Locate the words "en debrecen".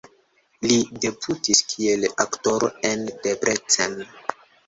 2.91-3.97